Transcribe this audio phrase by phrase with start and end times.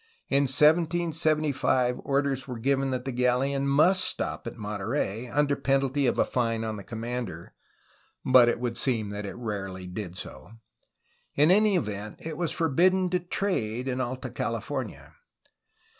[0.29, 6.17] In 1775 orders were given that the galleon must stop at Monterey, under penalty of
[6.17, 7.53] a fine on the commander,
[8.25, 10.53] but it would seem that it rarely did so.
[11.35, 15.13] In any event it was forbidden to trade in Alta California.